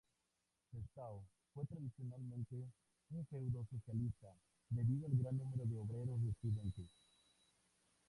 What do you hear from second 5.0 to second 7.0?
al gran número de obreros residentes.